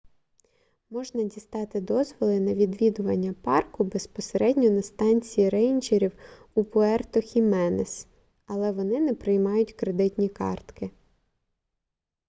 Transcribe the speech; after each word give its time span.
можна 0.89 1.23
дістати 1.23 1.81
дозволи 1.81 2.39
на 2.39 2.53
відвідування 2.53 3.33
парку 3.33 3.83
безпосередньо 3.83 4.69
на 4.69 4.81
станції 4.81 5.49
рейнджерів 5.49 6.11
у 6.53 6.63
пуерто-хіменес 6.63 8.07
але 8.45 8.71
вони 8.71 8.99
не 8.99 9.13
приймають 9.13 9.73
кредитні 9.73 10.29
картки 10.29 10.91